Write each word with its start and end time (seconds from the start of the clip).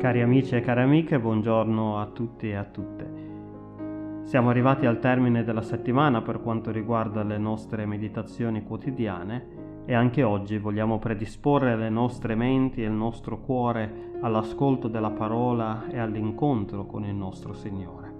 Cari 0.00 0.22
amici 0.22 0.56
e 0.56 0.62
cari 0.62 0.80
amiche, 0.80 1.20
buongiorno 1.20 1.98
a 1.98 2.06
tutti 2.06 2.48
e 2.48 2.54
a 2.54 2.64
tutte. 2.64 4.22
Siamo 4.22 4.48
arrivati 4.48 4.86
al 4.86 4.98
termine 4.98 5.44
della 5.44 5.60
settimana 5.60 6.22
per 6.22 6.40
quanto 6.40 6.70
riguarda 6.70 7.22
le 7.22 7.36
nostre 7.36 7.84
meditazioni 7.84 8.62
quotidiane 8.62 9.82
e 9.84 9.92
anche 9.92 10.22
oggi 10.22 10.56
vogliamo 10.56 10.98
predisporre 10.98 11.76
le 11.76 11.90
nostre 11.90 12.34
menti 12.34 12.82
e 12.82 12.86
il 12.86 12.92
nostro 12.92 13.40
cuore 13.40 14.12
all'ascolto 14.22 14.88
della 14.88 15.10
parola 15.10 15.86
e 15.90 15.98
all'incontro 15.98 16.86
con 16.86 17.04
il 17.04 17.14
nostro 17.14 17.52
Signore. 17.52 18.14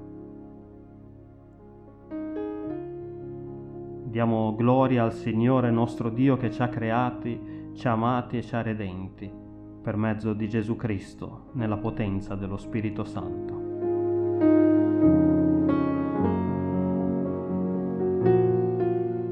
Diamo 4.04 4.54
gloria 4.54 5.04
al 5.04 5.14
Signore 5.14 5.70
nostro 5.70 6.10
Dio 6.10 6.36
che 6.36 6.50
ci 6.50 6.60
ha 6.60 6.68
creati, 6.68 7.70
ci 7.72 7.88
ha 7.88 7.92
amati 7.92 8.36
e 8.36 8.42
ci 8.42 8.54
ha 8.54 8.60
redenti 8.60 9.48
per 9.82 9.96
mezzo 9.96 10.34
di 10.34 10.48
Gesù 10.48 10.76
Cristo 10.76 11.50
nella 11.52 11.78
potenza 11.78 12.34
dello 12.34 12.56
Spirito 12.56 13.04
Santo. 13.04 13.58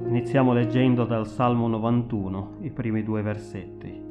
Iniziamo 0.08 0.52
leggendo 0.52 1.04
dal 1.04 1.26
Salmo 1.26 1.68
91 1.68 2.56
i 2.62 2.70
primi 2.70 3.02
due 3.02 3.22
versetti. 3.22 4.06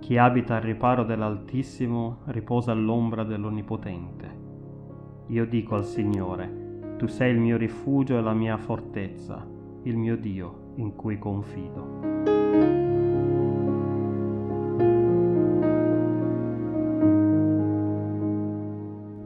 Chi 0.00 0.16
abita 0.16 0.56
al 0.56 0.62
riparo 0.62 1.04
dell'Altissimo 1.04 2.18
riposa 2.26 2.72
all'ombra 2.72 3.22
dell'Onnipotente. 3.22 4.38
Io 5.28 5.46
dico 5.46 5.76
al 5.76 5.84
Signore, 5.84 6.94
tu 6.96 7.06
sei 7.06 7.32
il 7.32 7.38
mio 7.38 7.56
rifugio 7.56 8.18
e 8.18 8.20
la 8.20 8.34
mia 8.34 8.56
fortezza, 8.56 9.46
il 9.84 9.96
mio 9.96 10.16
Dio 10.16 10.72
in 10.76 10.96
cui 10.96 11.18
confido. 11.18 12.09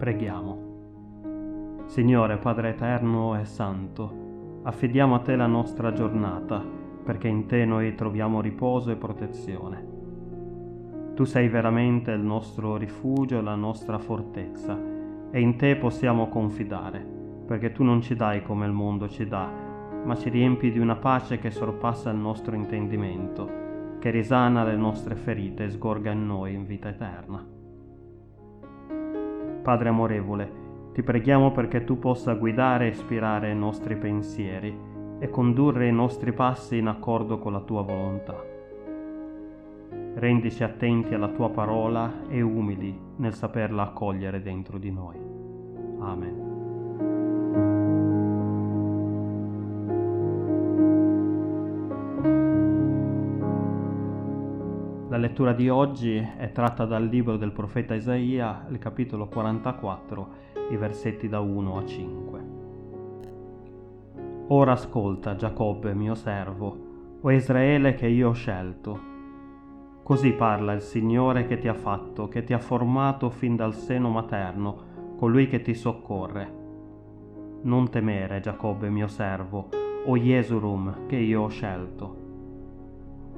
Preghiamo. 0.05 1.83
Signore 1.87 2.37
Padre 2.37 2.69
Eterno 2.69 3.41
e 3.41 3.47
Santo, 3.47 4.61
affidiamo 4.65 5.15
a 5.15 5.21
Te 5.21 5.35
la 5.35 5.47
nostra 5.47 5.95
giornata, 5.95 6.63
perché 7.03 7.27
in 7.27 7.47
Te 7.47 7.65
noi 7.65 7.95
troviamo 7.95 8.43
riposo 8.43 8.91
e 8.91 8.97
protezione. 8.97 9.87
Tu 11.15 11.25
sei 11.25 11.49
veramente 11.49 12.11
il 12.11 12.21
nostro 12.21 12.77
rifugio 12.77 13.39
e 13.39 13.41
la 13.41 13.55
nostra 13.55 13.97
fortezza, 13.99 14.79
e 15.31 15.41
in 15.41 15.57
Te 15.57 15.77
possiamo 15.77 16.29
confidare, 16.29 17.03
perché 17.47 17.73
Tu 17.73 17.83
non 17.83 18.03
ci 18.03 18.15
dai 18.15 18.43
come 18.43 18.67
il 18.67 18.73
mondo 18.73 19.09
ci 19.09 19.27
dà, 19.27 19.51
ma 20.05 20.15
ci 20.17 20.29
riempi 20.29 20.71
di 20.71 20.81
una 20.81 20.97
pace 20.97 21.39
che 21.39 21.51
sorpassa 21.51 22.11
il 22.11 22.19
nostro 22.19 22.55
intendimento, 22.55 23.51
che 24.01 24.11
risana 24.11 24.65
le 24.65 24.77
nostre 24.77 25.15
ferite 25.15 25.65
e 25.65 25.71
sgorga 25.71 26.11
in 26.11 26.27
noi 26.27 26.53
in 26.53 26.67
vita 26.67 26.91
eterna. 26.91 27.54
Padre 29.65 29.89
amorevole, 29.89 30.53
ti 30.93 31.03
preghiamo 31.03 31.51
perché 31.51 31.85
tu 31.85 31.99
possa 31.99 32.35
guidare 32.35 32.85
e 32.85 32.91
ispirare 32.91 33.51
i 33.51 33.57
nostri 33.57 33.97
pensieri 33.97 34.77
e 35.19 35.31
condurre 35.31 35.89
i 35.89 35.93
nostri 35.93 36.35
passi 36.35 36.77
in 36.77 36.87
accordo 36.87 37.39
con 37.39 37.53
la 37.53 37.61
tua 37.61 37.81
volontà. 37.81 38.37
Rendici 40.17 40.63
attenti 40.63 41.15
alla 41.15 41.29
tua 41.29 41.49
parola 41.49 42.29
e 42.29 42.43
umili 42.43 42.95
nel 43.17 43.33
saperla 43.33 43.85
accogliere 43.85 44.43
dentro 44.43 44.77
di 44.77 44.91
noi. 44.91 45.17
Amen. 45.99 46.44
La 55.15 55.21
lettura 55.21 55.53
di 55.53 55.69
oggi 55.69 56.17
è 56.17 56.51
tratta 56.51 56.87
dal 56.87 57.07
libro 57.07 57.37
del 57.37 57.53
profeta 57.53 57.95
Isaia, 57.95 58.67
il 58.69 58.79
capitolo 58.79 59.29
44, 59.29 60.29
i 60.71 60.77
versetti 60.77 61.29
da 61.29 61.39
1 61.39 61.79
a 61.79 61.87
5. 61.87 62.41
Ora 64.49 64.73
ascolta, 64.73 65.37
Giacobbe, 65.37 65.95
mio 65.95 66.17
servo, 66.17 67.19
o 67.21 67.31
Israele 67.31 67.95
che 67.95 68.09
io 68.09 68.31
ho 68.31 68.33
scelto. 68.33 68.99
Così 70.03 70.33
parla 70.33 70.73
il 70.73 70.83
Signore 70.83 71.47
che 71.47 71.59
ti 71.59 71.69
ha 71.69 71.75
fatto, 71.75 72.27
che 72.27 72.43
ti 72.43 72.53
ha 72.53 72.59
formato 72.59 73.31
fin 73.31 73.55
dal 73.55 73.73
seno 73.73 74.11
materno, 74.11 75.15
colui 75.17 75.47
che 75.47 75.63
ti 75.63 75.75
soccorre. 75.75 76.53
Non 77.63 77.89
temere, 77.89 78.41
Giacobbe, 78.41 78.91
mio 78.91 79.07
servo, 79.07 79.69
o 80.07 80.19
Jesurum 80.19 81.07
che 81.07 81.19
io 81.19 81.43
ho 81.43 81.49
scelto 81.49 82.24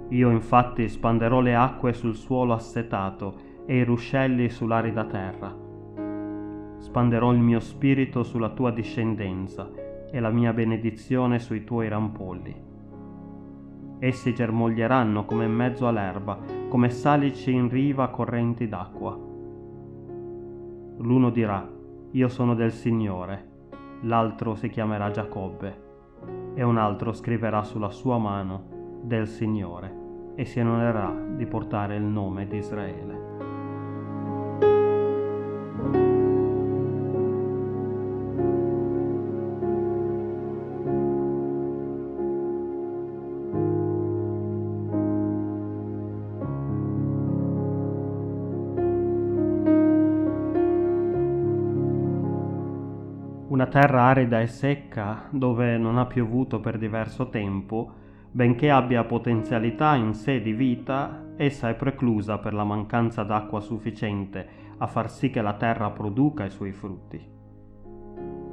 io 0.09 0.31
infatti 0.31 0.89
spanderò 0.89 1.41
le 1.41 1.55
acque 1.56 1.93
sul 1.93 2.15
suolo 2.15 2.53
assetato 2.53 3.34
e 3.67 3.78
i 3.78 3.84
ruscelli 3.84 4.49
sull'arida 4.49 5.05
terra. 5.05 5.55
Spanderò 6.78 7.33
il 7.33 7.41
mio 7.41 7.59
spirito 7.59 8.22
sulla 8.22 8.50
tua 8.50 8.71
discendenza 8.71 9.69
e 10.11 10.21
la 10.21 10.31
mia 10.31 10.53
benedizione 10.53 11.41
sui 11.41 11.65
tuoi 11.65 11.89
rampolli. 11.89 12.65
Essi 13.99 14.33
germoglieranno 14.33 15.25
come 15.25 15.47
in 15.47 15.53
mezzo 15.53 15.89
all'erba, 15.89 16.39
come 16.69 16.91
salici 16.91 17.53
in 17.53 17.69
riva 17.69 18.09
correnti 18.09 18.69
d'acqua. 18.69 19.19
L'uno 20.99 21.31
dirà, 21.31 21.69
io 22.12 22.28
sono 22.28 22.55
del 22.55 22.72
Signore, 22.72 23.49
l'altro 24.03 24.55
si 24.55 24.69
chiamerà 24.69 25.11
Giacobbe, 25.11 25.84
e 26.55 26.62
un 26.62 26.77
altro 26.77 27.12
scriverà 27.12 27.65
sulla 27.65 27.91
sua 27.91 28.19
mano, 28.19 28.75
del 29.06 29.28
Signore 29.28 30.05
e 30.34 30.44
si 30.44 30.59
onorerà 30.59 31.15
di 31.37 31.47
portare 31.47 31.94
il 31.97 32.03
nome 32.03 32.47
di 32.49 32.56
Israele. 32.56 33.25
Una 53.49 53.69
terra 53.69 54.03
arida 54.03 54.41
e 54.41 54.49
secca 54.49 55.28
dove 55.31 55.78
non 55.78 55.97
ha 55.97 56.05
piovuto 56.05 56.61
per 56.61 56.77
diverso 56.77 57.31
tempo 57.31 58.05
Benché 58.36 58.69
abbia 58.69 59.02
potenzialità 59.04 59.94
in 59.94 60.12
sé 60.12 60.42
di 60.42 60.52
vita, 60.52 61.24
essa 61.38 61.70
è 61.70 61.74
preclusa 61.74 62.36
per 62.36 62.52
la 62.52 62.64
mancanza 62.64 63.22
d'acqua 63.22 63.60
sufficiente 63.60 64.47
a 64.76 64.86
far 64.86 65.10
sì 65.10 65.30
che 65.30 65.41
la 65.41 65.54
terra 65.54 65.88
produca 65.88 66.44
i 66.44 66.50
suoi 66.50 66.72
frutti. 66.72 67.19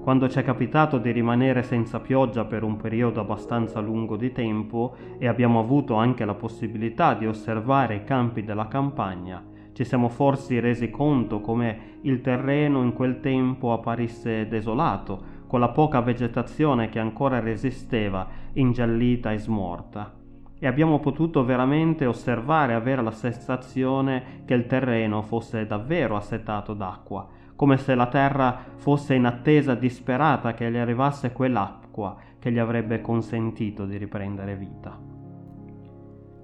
Quando 0.01 0.29
ci 0.29 0.39
è 0.39 0.41
capitato 0.41 0.99
di 0.99 1.11
rimanere 1.11 1.63
senza 1.63 1.99
pioggia 1.99 2.45
per 2.45 2.63
un 2.63 2.77
periodo 2.77 3.19
abbastanza 3.19 3.81
lungo 3.81 4.15
di 4.15 4.31
tempo 4.31 4.95
e 5.17 5.27
abbiamo 5.27 5.59
avuto 5.59 5.95
anche 5.95 6.23
la 6.23 6.35
possibilità 6.35 7.13
di 7.13 7.27
osservare 7.27 7.95
i 7.95 8.03
campi 8.05 8.45
della 8.45 8.69
campagna, 8.69 9.43
ci 9.73 9.83
siamo 9.83 10.07
forse 10.07 10.61
resi 10.61 10.91
conto 10.91 11.41
come 11.41 11.97
il 12.03 12.21
terreno 12.21 12.83
in 12.83 12.93
quel 12.93 13.19
tempo 13.19 13.73
apparisse 13.73 14.47
desolato, 14.47 15.32
con 15.53 15.61
la 15.61 15.69
poca 15.69 16.01
vegetazione 16.01 16.89
che 16.89 16.97
ancora 16.97 17.39
resisteva, 17.39 18.27
ingiallita 18.53 19.31
e 19.31 19.37
smorta. 19.37 20.11
E 20.57 20.65
abbiamo 20.65 20.99
potuto 20.99 21.45
veramente 21.45 22.07
osservare 22.07 22.71
e 22.71 22.75
avere 22.75 23.03
la 23.03 23.11
sensazione 23.11 24.41
che 24.45 24.55
il 24.55 24.65
terreno 24.65 25.21
fosse 25.21 25.67
davvero 25.67 26.15
assetato 26.15 26.73
d'acqua, 26.73 27.27
come 27.55 27.77
se 27.77 27.93
la 27.93 28.07
terra 28.07 28.63
fosse 28.77 29.13
in 29.13 29.25
attesa 29.25 29.75
disperata 29.75 30.55
che 30.55 30.71
gli 30.71 30.77
arrivasse 30.77 31.31
quell'acqua 31.31 32.17
che 32.39 32.51
gli 32.51 32.57
avrebbe 32.57 33.01
consentito 33.01 33.85
di 33.85 33.97
riprendere 33.97 34.55
vita. 34.55 34.99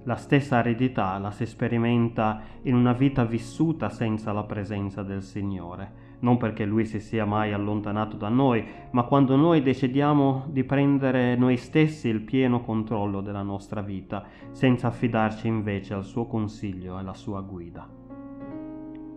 La 0.04 0.14
stessa 0.14 0.58
aridità 0.58 1.18
la 1.18 1.32
si 1.32 1.46
sperimenta 1.46 2.42
in 2.62 2.76
una 2.76 2.92
vita 2.92 3.24
vissuta 3.24 3.88
senza 3.88 4.30
la 4.30 4.44
presenza 4.44 5.02
del 5.02 5.22
Signore, 5.24 6.09
non 6.20 6.36
perché 6.36 6.64
lui 6.64 6.84
si 6.84 7.00
sia 7.00 7.24
mai 7.24 7.52
allontanato 7.52 8.16
da 8.16 8.28
noi, 8.28 8.64
ma 8.90 9.04
quando 9.04 9.36
noi 9.36 9.62
decidiamo 9.62 10.46
di 10.48 10.64
prendere 10.64 11.36
noi 11.36 11.56
stessi 11.56 12.08
il 12.08 12.20
pieno 12.20 12.60
controllo 12.60 13.20
della 13.20 13.42
nostra 13.42 13.80
vita, 13.80 14.24
senza 14.50 14.88
affidarci 14.88 15.46
invece 15.46 15.94
al 15.94 16.04
suo 16.04 16.26
consiglio 16.26 16.96
e 16.96 17.00
alla 17.00 17.14
sua 17.14 17.40
guida. 17.40 17.88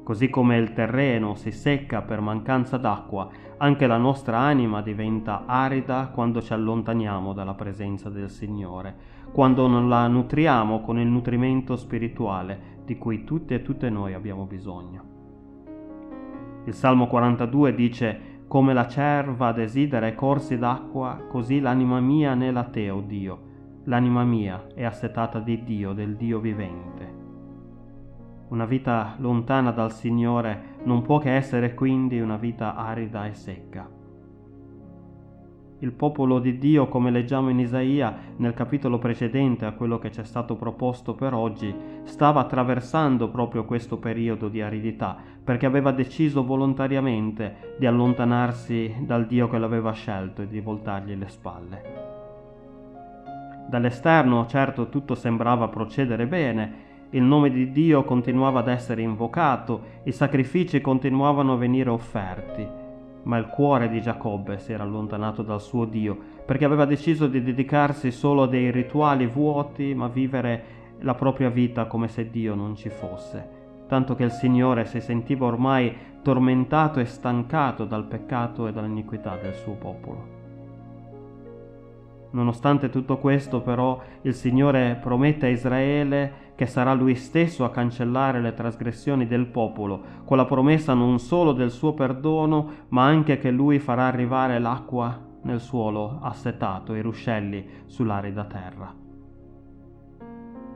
Così 0.04 0.30
come 0.30 0.58
il 0.58 0.74
terreno 0.74 1.36
si 1.36 1.52
secca 1.52 2.02
per 2.02 2.20
mancanza 2.20 2.76
d'acqua, 2.76 3.30
anche 3.58 3.88
la 3.88 3.98
nostra 3.98 4.38
anima 4.38 4.82
diventa 4.82 5.46
arida 5.46 6.10
quando 6.14 6.42
ci 6.42 6.52
allontaniamo 6.52 7.32
dalla 7.32 7.54
presenza 7.54 8.10
del 8.10 8.30
Signore, 8.30 8.96
quando 9.32 9.66
non 9.68 9.88
la 9.88 10.06
nutriamo 10.08 10.82
con 10.82 11.00
il 11.00 11.08
nutrimento 11.08 11.78
spirituale 11.78 12.82
di 12.84 12.98
cui 12.98 13.24
tutti 13.24 13.54
e 13.54 13.62
tutte 13.62 13.90
noi 13.90 14.14
abbiamo 14.14 14.44
bisogno. 14.44 15.13
Il 16.66 16.74
Salmo 16.74 17.08
42 17.08 17.76
dice 17.76 18.32
come 18.48 18.74
la 18.74 18.88
cerva 18.88 19.52
desidera 19.52 20.08
i 20.08 20.16
corsi 20.16 20.58
d'acqua, 20.58 21.26
così 21.28 21.60
l'anima 21.60 22.00
mia 22.00 22.32
anela 22.32 22.64
te, 22.66 22.90
o 22.90 22.98
oh 22.98 23.02
Dio. 23.02 23.40
L'anima 23.86 24.24
mia 24.24 24.68
è 24.76 24.84
assetata 24.84 25.40
di 25.40 25.64
Dio, 25.64 25.94
del 25.94 26.16
Dio 26.16 26.40
vivente. 26.40 27.22
Una 28.50 28.66
vita 28.66 29.16
lontana 29.18 29.72
dal 29.72 29.92
Signore 29.92 30.78
non 30.84 31.02
può 31.02 31.18
che 31.18 31.36
essere 31.36 31.74
quindi 31.74 32.20
una 32.20 32.38
vita 32.38 32.76
arida 32.76 33.26
e 33.26 33.34
secca. 33.34 33.93
Il 35.84 35.92
popolo 35.92 36.40
di 36.40 36.58
Dio, 36.58 36.88
come 36.88 37.12
leggiamo 37.12 37.50
in 37.50 37.60
Isaia 37.60 38.16
nel 38.38 38.54
capitolo 38.54 39.00
precedente 39.00 39.66
a 39.66 39.74
quello 39.74 40.00
che 40.00 40.14
ci 40.14 40.22
è 40.22 40.24
stato 40.24 40.56
proposto 40.56 41.14
per 41.14 41.34
oggi, 41.34 41.76
stava 42.04 42.40
attraversando 42.40 43.28
proprio 43.28 43.66
questo 43.66 43.98
periodo 43.98 44.48
di 44.48 44.62
aridità, 44.62 45.18
perché 45.44 45.66
aveva 45.66 45.92
deciso 45.92 46.46
volontariamente 46.46 47.76
di 47.78 47.86
allontanarsi 47.86 48.96
dal 49.02 49.26
Dio 49.26 49.50
che 49.50 49.58
l'aveva 49.58 49.92
scelto 49.92 50.44
e 50.44 50.48
di 50.48 50.62
voltargli 50.62 51.18
le 51.18 51.28
spalle. 51.28 51.82
Dall'esterno, 53.68 54.46
certo, 54.46 54.88
tutto 54.88 55.16
sembrava 55.16 55.68
procedere 55.68 56.28
bene, 56.28 56.74
il 57.10 57.24
nome 57.24 57.52
di 57.52 57.74
Dio 57.74 58.06
continuava 58.06 58.62
ad 58.62 58.70
essere 58.70 59.02
invocato, 59.02 59.82
i 60.04 60.14
sacrifici 60.14 60.80
continuavano 60.80 61.52
a 61.52 61.58
venire 61.58 61.90
offerti, 61.90 62.83
ma 63.24 63.38
il 63.38 63.48
cuore 63.48 63.90
di 63.90 64.02
Giacobbe 64.02 64.58
si 64.58 64.74
era 64.74 64.84
allontanato 64.84 65.42
dal 65.42 65.62
suo 65.62 65.86
Dio, 65.86 66.18
perché 66.46 66.66
aveva 66.66 66.86
deciso 66.86 67.28
di 67.28 67.42
dedicarsi 67.42 68.12
solo 68.12 68.44
a 68.44 68.48
dei 68.48 68.72
rituali 68.72 69.26
vuoti, 69.26 69.94
ma 69.94 70.08
vivere 70.08 70.64
la 71.00 71.16
propria 71.16 71.50
vita 71.50 71.86
come 71.86 72.08
se 72.08 72.30
Dio 72.30 72.56
non 72.56 72.76
ci 72.76 72.90
fosse, 72.90 73.48
tanto 73.88 74.16
che 74.16 74.24
il 74.24 74.32
Signore 74.32 74.86
si 74.86 75.02
sentiva 75.02 75.46
ormai 75.46 75.96
tormentato 76.22 77.00
e 77.00 77.06
stancato 77.06 77.86
dal 77.86 78.06
peccato 78.06 78.68
e 78.68 78.72
dall'iniquità 78.72 79.38
del 79.42 79.54
suo 79.56 79.74
popolo. 79.74 80.43
Nonostante 82.34 82.90
tutto 82.90 83.18
questo, 83.18 83.62
però, 83.62 84.02
il 84.24 84.34
Signore 84.34 84.98
promette 85.00 85.46
a 85.46 85.50
Israele 85.50 86.42
che 86.56 86.66
sarà 86.66 86.94
Lui 86.94 87.14
stesso 87.14 87.64
a 87.64 87.70
cancellare 87.70 88.42
le 88.42 88.54
trasgressioni 88.54 89.28
del 89.28 89.46
popolo, 89.46 90.02
con 90.26 90.38
la 90.38 90.46
promessa 90.46 90.96
non 90.96 91.20
solo 91.20 91.52
del 91.52 91.70
suo 91.70 91.94
perdono, 91.94 92.86
ma 92.90 93.06
anche 93.06 93.38
che 93.38 93.52
Lui 93.52 93.78
farà 93.78 94.08
arrivare 94.08 94.58
l'acqua 94.58 95.16
nel 95.44 95.60
suolo 95.60 96.20
assetato 96.22 96.96
e 96.96 97.00
i 97.00 97.02
ruscelli 97.02 97.66
sull'arida 97.86 98.46
terra. 98.46 98.94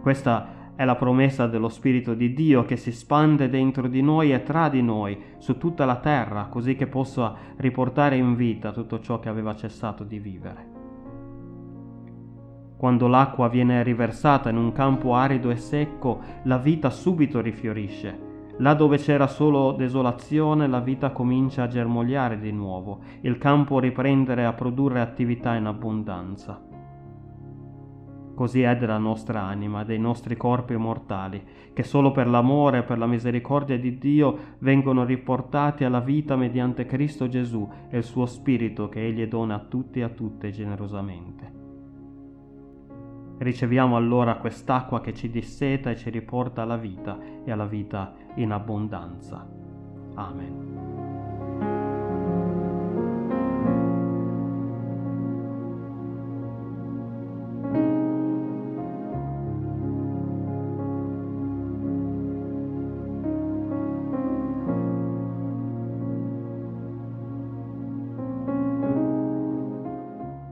Questa 0.01 0.55
è 0.75 0.85
la 0.85 0.95
promessa 0.95 1.47
dello 1.47 1.69
Spirito 1.69 2.13
di 2.13 2.35
Dio 2.35 2.65
che 2.65 2.75
si 2.75 2.91
spande 2.91 3.49
dentro 3.49 3.87
di 3.87 4.03
noi 4.03 4.31
e 4.31 4.43
tra 4.43 4.69
di 4.69 4.83
noi, 4.83 5.19
su 5.39 5.57
tutta 5.57 5.85
la 5.85 5.95
terra, 5.95 6.45
così 6.45 6.75
che 6.75 6.85
possa 6.85 7.35
riportare 7.55 8.15
in 8.15 8.35
vita 8.35 8.71
tutto 8.71 8.99
ciò 8.99 9.19
che 9.19 9.29
aveva 9.29 9.55
cessato 9.55 10.03
di 10.03 10.19
vivere. 10.19 10.76
Quando 12.77 13.07
l'acqua 13.07 13.49
viene 13.49 13.81
riversata 13.81 14.49
in 14.49 14.57
un 14.57 14.71
campo 14.71 15.15
arido 15.15 15.49
e 15.49 15.55
secco, 15.55 16.19
la 16.43 16.57
vita 16.57 16.91
subito 16.91 17.41
rifiorisce. 17.41 18.25
Là 18.59 18.75
dove 18.75 18.97
c'era 18.97 19.25
solo 19.25 19.71
desolazione, 19.71 20.67
la 20.67 20.79
vita 20.79 21.11
comincia 21.11 21.63
a 21.63 21.67
germogliare 21.67 22.39
di 22.39 22.51
nuovo, 22.51 22.99
il 23.21 23.39
campo 23.39 23.79
riprendere 23.79 24.45
a 24.45 24.53
produrre 24.53 25.01
attività 25.01 25.55
in 25.55 25.65
abbondanza. 25.65 26.61
Così 28.35 28.61
è 28.61 28.77
della 28.77 28.99
nostra 28.99 29.41
anima, 29.41 29.83
dei 29.83 29.97
nostri 29.97 30.37
corpi 30.37 30.75
mortali, 30.75 31.43
che 31.73 31.81
solo 31.81 32.11
per 32.11 32.27
l'amore 32.27 32.79
e 32.79 32.83
per 32.83 32.99
la 32.99 33.07
misericordia 33.07 33.79
di 33.79 33.97
Dio 33.97 34.37
vengono 34.59 35.03
riportati 35.03 35.83
alla 35.83 36.01
vita 36.01 36.35
mediante 36.35 36.85
Cristo 36.85 37.27
Gesù 37.27 37.67
e 37.89 37.97
il 37.97 38.03
suo 38.03 38.27
Spirito 38.27 38.89
che 38.89 39.03
Egli 39.03 39.25
dona 39.25 39.55
a 39.55 39.65
tutti 39.67 39.99
e 39.99 40.03
a 40.03 40.09
tutte 40.09 40.51
generosamente. 40.51 41.56
Riceviamo 43.39 43.95
allora 43.95 44.37
quest'acqua 44.37 44.99
che 44.99 45.13
ci 45.13 45.29
disseta 45.29 45.91
e 45.91 45.95
ci 45.95 46.09
riporta 46.09 46.63
alla 46.63 46.77
vita 46.77 47.19
e 47.45 47.51
alla 47.51 47.65
vita 47.65 48.13
in 48.35 48.51
abbondanza. 48.51 49.47
Amen. 50.15 50.65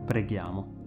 Preghiamo. 0.06 0.85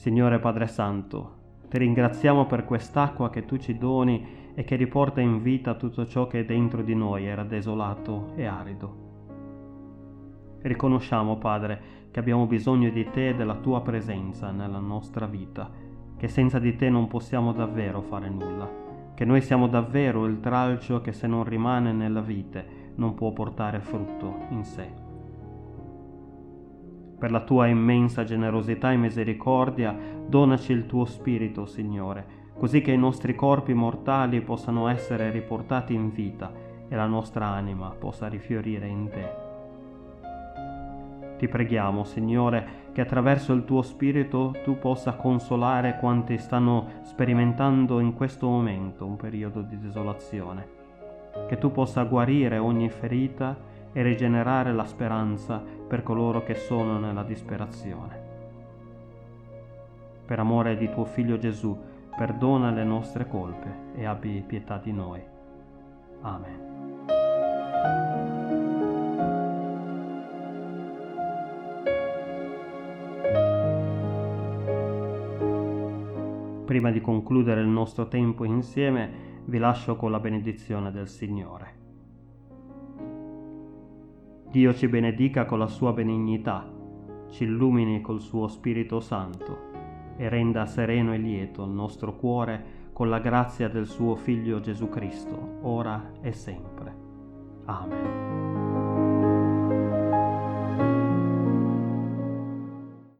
Signore 0.00 0.38
Padre 0.38 0.66
Santo, 0.66 1.32
ti 1.68 1.76
ringraziamo 1.76 2.46
per 2.46 2.64
quest'acqua 2.64 3.28
che 3.28 3.44
tu 3.44 3.58
ci 3.58 3.76
doni 3.76 4.52
e 4.54 4.64
che 4.64 4.74
riporta 4.76 5.20
in 5.20 5.42
vita 5.42 5.74
tutto 5.74 6.06
ciò 6.06 6.26
che 6.26 6.46
dentro 6.46 6.80
di 6.80 6.94
noi 6.94 7.26
era 7.26 7.44
desolato 7.44 8.32
e 8.34 8.46
arido. 8.46 8.94
Riconosciamo, 10.62 11.36
Padre, 11.36 11.82
che 12.10 12.18
abbiamo 12.18 12.46
bisogno 12.46 12.88
di 12.88 13.10
te 13.10 13.28
e 13.28 13.34
della 13.34 13.56
tua 13.56 13.82
presenza 13.82 14.50
nella 14.50 14.78
nostra 14.78 15.26
vita, 15.26 15.70
che 16.16 16.28
senza 16.28 16.58
di 16.58 16.74
te 16.76 16.88
non 16.88 17.06
possiamo 17.06 17.52
davvero 17.52 18.00
fare 18.00 18.30
nulla, 18.30 18.70
che 19.14 19.26
noi 19.26 19.42
siamo 19.42 19.68
davvero 19.68 20.24
il 20.24 20.40
tralcio 20.40 21.02
che 21.02 21.12
se 21.12 21.26
non 21.26 21.44
rimane 21.44 21.92
nella 21.92 22.22
vite 22.22 22.92
non 22.94 23.12
può 23.12 23.32
portare 23.32 23.80
frutto 23.80 24.46
in 24.48 24.64
sé 24.64 25.09
per 27.20 27.30
la 27.30 27.40
tua 27.40 27.66
immensa 27.66 28.24
generosità 28.24 28.90
e 28.90 28.96
misericordia, 28.96 29.94
donaci 30.26 30.72
il 30.72 30.86
tuo 30.86 31.04
Spirito, 31.04 31.66
Signore, 31.66 32.24
così 32.58 32.80
che 32.80 32.92
i 32.92 32.98
nostri 32.98 33.34
corpi 33.34 33.74
mortali 33.74 34.40
possano 34.40 34.88
essere 34.88 35.30
riportati 35.30 35.92
in 35.92 36.10
vita 36.10 36.50
e 36.88 36.96
la 36.96 37.06
nostra 37.06 37.46
anima 37.46 37.90
possa 37.90 38.26
rifiorire 38.26 38.86
in 38.86 39.10
te. 39.10 39.48
Ti 41.36 41.46
preghiamo, 41.46 42.04
Signore, 42.04 42.88
che 42.92 43.02
attraverso 43.02 43.52
il 43.52 43.64
tuo 43.64 43.82
Spirito 43.82 44.54
tu 44.64 44.78
possa 44.78 45.12
consolare 45.12 45.98
quanti 46.00 46.38
stanno 46.38 47.00
sperimentando 47.02 48.00
in 48.00 48.14
questo 48.14 48.48
momento 48.48 49.04
un 49.04 49.16
periodo 49.16 49.60
di 49.60 49.78
desolazione, 49.78 50.68
che 51.48 51.58
tu 51.58 51.70
possa 51.70 52.02
guarire 52.04 52.56
ogni 52.56 52.88
ferita 52.88 53.56
e 53.92 54.02
rigenerare 54.02 54.72
la 54.72 54.84
speranza 54.84 55.62
per 55.90 56.04
coloro 56.04 56.44
che 56.44 56.54
sono 56.54 57.00
nella 57.00 57.24
disperazione. 57.24 58.28
Per 60.24 60.38
amore 60.38 60.76
di 60.76 60.88
tuo 60.88 61.04
Figlio 61.04 61.36
Gesù, 61.36 61.76
perdona 62.16 62.70
le 62.70 62.84
nostre 62.84 63.26
colpe 63.26 63.88
e 63.96 64.06
abbi 64.06 64.40
pietà 64.46 64.78
di 64.78 64.92
noi. 64.92 65.20
Amen. 66.20 66.68
Prima 76.66 76.92
di 76.92 77.00
concludere 77.00 77.62
il 77.62 77.66
nostro 77.66 78.06
tempo 78.06 78.44
insieme, 78.44 79.10
vi 79.46 79.58
lascio 79.58 79.96
con 79.96 80.12
la 80.12 80.20
benedizione 80.20 80.92
del 80.92 81.08
Signore. 81.08 81.79
Dio 84.50 84.74
ci 84.74 84.88
benedica 84.88 85.44
con 85.44 85.60
la 85.60 85.68
sua 85.68 85.92
benignità, 85.92 86.68
ci 87.30 87.44
illumini 87.44 88.00
col 88.00 88.20
suo 88.20 88.48
Spirito 88.48 88.98
Santo 88.98 89.68
e 90.16 90.28
renda 90.28 90.66
sereno 90.66 91.14
e 91.14 91.18
lieto 91.18 91.62
il 91.62 91.70
nostro 91.70 92.16
cuore 92.16 92.88
con 92.92 93.08
la 93.08 93.20
grazia 93.20 93.68
del 93.68 93.86
suo 93.86 94.16
Figlio 94.16 94.58
Gesù 94.58 94.88
Cristo, 94.88 95.58
ora 95.62 96.14
e 96.20 96.32
sempre. 96.32 96.94
Amen. 97.66 98.29